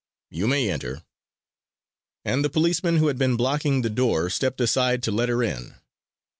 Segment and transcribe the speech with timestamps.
[0.31, 1.03] You may enter!"
[2.25, 5.75] And the policemen who had been blocking the door stepped aside to let her in.